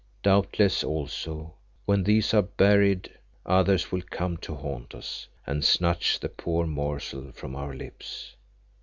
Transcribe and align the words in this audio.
Doubtless 0.23 0.83
also, 0.83 1.53
when 1.85 2.01
these 2.03 2.33
are 2.33 2.41
buried 2.41 3.11
others 3.45 3.91
will 3.91 4.01
come 4.09 4.35
to 4.37 4.55
haunt 4.55 4.95
us, 4.95 5.27
and 5.45 5.63
snatch 5.63 6.19
the 6.19 6.27
poor 6.29 6.65
morsel 6.65 7.31
from 7.33 7.55
our 7.55 7.75
lips. 7.75 8.33